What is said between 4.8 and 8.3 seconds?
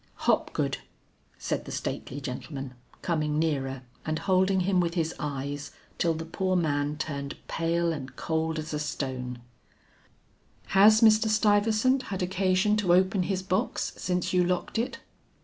his eyes till the poor man turned pale and